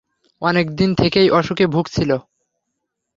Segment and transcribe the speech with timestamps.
[0.41, 2.11] অনেক দিন থেকেই অসুখে ভুগছিল।